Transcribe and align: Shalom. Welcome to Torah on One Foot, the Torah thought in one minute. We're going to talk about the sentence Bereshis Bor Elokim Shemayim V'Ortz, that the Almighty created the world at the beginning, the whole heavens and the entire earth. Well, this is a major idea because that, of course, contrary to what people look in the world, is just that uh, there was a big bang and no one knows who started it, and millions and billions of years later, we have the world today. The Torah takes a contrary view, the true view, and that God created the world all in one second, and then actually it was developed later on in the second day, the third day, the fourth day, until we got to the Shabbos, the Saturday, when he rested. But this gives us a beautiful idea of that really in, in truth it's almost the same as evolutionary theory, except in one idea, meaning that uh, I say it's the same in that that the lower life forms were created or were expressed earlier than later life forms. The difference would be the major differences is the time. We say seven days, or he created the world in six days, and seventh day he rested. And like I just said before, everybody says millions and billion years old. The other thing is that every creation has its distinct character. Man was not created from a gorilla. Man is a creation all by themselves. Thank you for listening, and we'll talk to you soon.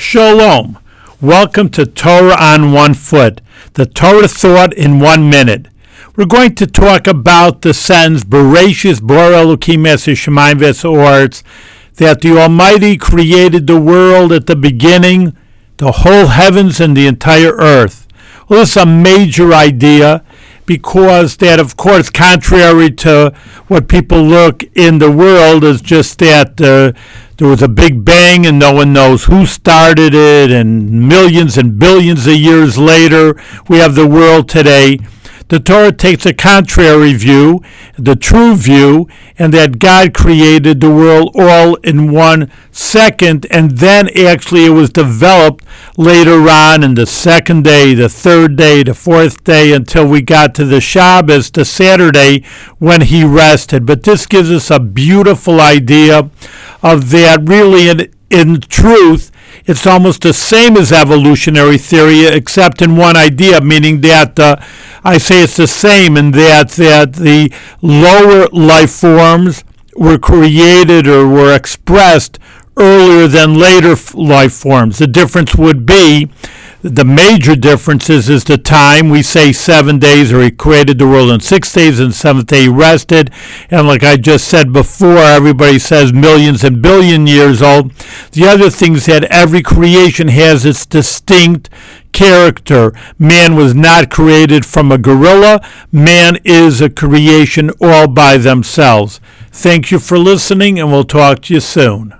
Shalom. 0.00 0.78
Welcome 1.20 1.68
to 1.72 1.84
Torah 1.84 2.34
on 2.40 2.72
One 2.72 2.94
Foot, 2.94 3.42
the 3.74 3.84
Torah 3.84 4.28
thought 4.28 4.72
in 4.72 4.98
one 4.98 5.28
minute. 5.28 5.68
We're 6.16 6.24
going 6.24 6.54
to 6.54 6.66
talk 6.66 7.06
about 7.06 7.60
the 7.60 7.74
sentence 7.74 8.24
Bereshis 8.24 9.02
Bor 9.02 9.30
Elokim 9.30 9.84
Shemayim 9.84 10.54
V'Ortz, 10.54 11.42
that 11.96 12.22
the 12.22 12.38
Almighty 12.38 12.96
created 12.96 13.66
the 13.66 13.78
world 13.78 14.32
at 14.32 14.46
the 14.46 14.56
beginning, 14.56 15.36
the 15.76 15.92
whole 15.92 16.28
heavens 16.28 16.80
and 16.80 16.96
the 16.96 17.06
entire 17.06 17.52
earth. 17.52 18.08
Well, 18.48 18.60
this 18.60 18.70
is 18.70 18.82
a 18.82 18.86
major 18.86 19.52
idea 19.52 20.24
because 20.70 21.38
that, 21.38 21.58
of 21.58 21.76
course, 21.76 22.10
contrary 22.10 22.92
to 22.92 23.34
what 23.66 23.88
people 23.88 24.22
look 24.22 24.62
in 24.76 24.98
the 24.98 25.10
world, 25.10 25.64
is 25.64 25.80
just 25.80 26.20
that 26.20 26.60
uh, 26.60 26.92
there 27.38 27.48
was 27.48 27.60
a 27.60 27.66
big 27.66 28.04
bang 28.04 28.46
and 28.46 28.60
no 28.60 28.72
one 28.74 28.92
knows 28.92 29.24
who 29.24 29.46
started 29.46 30.14
it, 30.14 30.52
and 30.52 31.08
millions 31.08 31.58
and 31.58 31.76
billions 31.76 32.24
of 32.28 32.34
years 32.34 32.78
later, 32.78 33.34
we 33.68 33.78
have 33.78 33.96
the 33.96 34.06
world 34.06 34.48
today. 34.48 35.00
The 35.50 35.58
Torah 35.58 35.90
takes 35.90 36.24
a 36.26 36.32
contrary 36.32 37.12
view, 37.12 37.60
the 37.98 38.14
true 38.14 38.54
view, 38.54 39.08
and 39.36 39.52
that 39.52 39.80
God 39.80 40.14
created 40.14 40.80
the 40.80 40.90
world 40.90 41.32
all 41.34 41.74
in 41.82 42.12
one 42.12 42.52
second, 42.70 43.48
and 43.50 43.72
then 43.72 44.08
actually 44.16 44.66
it 44.66 44.70
was 44.70 44.90
developed 44.90 45.64
later 45.96 46.48
on 46.48 46.84
in 46.84 46.94
the 46.94 47.04
second 47.04 47.64
day, 47.64 47.94
the 47.94 48.08
third 48.08 48.54
day, 48.54 48.84
the 48.84 48.94
fourth 48.94 49.42
day, 49.42 49.72
until 49.72 50.06
we 50.06 50.22
got 50.22 50.54
to 50.54 50.64
the 50.64 50.80
Shabbos, 50.80 51.50
the 51.50 51.64
Saturday, 51.64 52.44
when 52.78 53.00
he 53.00 53.24
rested. 53.24 53.84
But 53.84 54.04
this 54.04 54.26
gives 54.26 54.52
us 54.52 54.70
a 54.70 54.78
beautiful 54.78 55.60
idea 55.60 56.30
of 56.80 57.10
that 57.10 57.40
really 57.42 57.88
in, 57.88 58.14
in 58.30 58.60
truth 58.60 59.32
it's 59.70 59.86
almost 59.86 60.22
the 60.22 60.32
same 60.32 60.76
as 60.76 60.90
evolutionary 60.92 61.78
theory, 61.78 62.26
except 62.26 62.82
in 62.82 62.96
one 62.96 63.16
idea, 63.16 63.60
meaning 63.60 64.00
that 64.00 64.38
uh, 64.38 64.56
I 65.04 65.18
say 65.18 65.44
it's 65.44 65.56
the 65.56 65.68
same 65.68 66.16
in 66.16 66.32
that 66.32 66.70
that 66.70 67.14
the 67.14 67.52
lower 67.80 68.48
life 68.48 68.90
forms 68.90 69.62
were 69.96 70.18
created 70.18 71.06
or 71.06 71.28
were 71.28 71.54
expressed 71.54 72.38
earlier 72.76 73.28
than 73.28 73.54
later 73.54 73.94
life 74.14 74.52
forms. 74.52 74.98
The 74.98 75.06
difference 75.06 75.54
would 75.54 75.86
be 75.86 76.28
the 76.82 77.04
major 77.04 77.54
differences 77.54 78.28
is 78.30 78.44
the 78.44 78.56
time. 78.56 79.10
We 79.10 79.22
say 79.22 79.52
seven 79.52 79.98
days, 79.98 80.32
or 80.32 80.42
he 80.42 80.50
created 80.50 80.98
the 80.98 81.06
world 81.06 81.30
in 81.30 81.40
six 81.40 81.72
days, 81.72 82.00
and 82.00 82.14
seventh 82.14 82.46
day 82.46 82.62
he 82.62 82.68
rested. 82.68 83.30
And 83.70 83.86
like 83.86 84.02
I 84.02 84.16
just 84.16 84.48
said 84.48 84.72
before, 84.72 85.18
everybody 85.18 85.78
says 85.78 86.12
millions 86.12 86.64
and 86.64 86.80
billion 86.80 87.26
years 87.26 87.60
old. 87.60 87.92
The 88.32 88.46
other 88.46 88.70
thing 88.70 88.94
is 88.94 89.06
that 89.06 89.24
every 89.24 89.62
creation 89.62 90.28
has 90.28 90.64
its 90.64 90.86
distinct 90.86 91.68
character. 92.12 92.92
Man 93.18 93.56
was 93.56 93.74
not 93.74 94.10
created 94.10 94.64
from 94.64 94.90
a 94.90 94.98
gorilla. 94.98 95.60
Man 95.92 96.38
is 96.44 96.80
a 96.80 96.88
creation 96.88 97.70
all 97.80 98.08
by 98.08 98.38
themselves. 98.38 99.20
Thank 99.52 99.90
you 99.90 99.98
for 99.98 100.18
listening, 100.18 100.78
and 100.78 100.90
we'll 100.90 101.04
talk 101.04 101.42
to 101.42 101.54
you 101.54 101.60
soon. 101.60 102.14